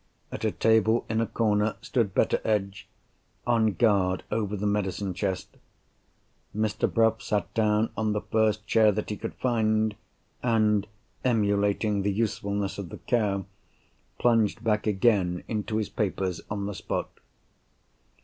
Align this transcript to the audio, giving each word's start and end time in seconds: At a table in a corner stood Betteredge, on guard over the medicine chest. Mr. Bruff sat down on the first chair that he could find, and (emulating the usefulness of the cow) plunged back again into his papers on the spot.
At 0.31 0.43
a 0.43 0.49
table 0.49 1.05
in 1.09 1.21
a 1.21 1.27
corner 1.27 1.75
stood 1.81 2.15
Betteredge, 2.15 2.87
on 3.45 3.73
guard 3.73 4.23
over 4.31 4.57
the 4.57 4.65
medicine 4.65 5.13
chest. 5.13 5.57
Mr. 6.57 6.91
Bruff 6.91 7.21
sat 7.21 7.53
down 7.53 7.91
on 7.95 8.11
the 8.13 8.21
first 8.21 8.65
chair 8.65 8.91
that 8.91 9.11
he 9.11 9.15
could 9.15 9.35
find, 9.35 9.95
and 10.41 10.87
(emulating 11.23 12.01
the 12.01 12.11
usefulness 12.11 12.79
of 12.79 12.89
the 12.89 12.97
cow) 12.97 13.45
plunged 14.17 14.63
back 14.63 14.87
again 14.87 15.43
into 15.47 15.77
his 15.77 15.89
papers 15.89 16.41
on 16.49 16.65
the 16.65 16.73
spot. 16.73 17.11